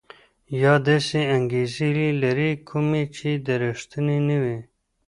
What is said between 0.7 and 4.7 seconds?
داسې انګېزې لري کومې چې ريښتيني نه وي.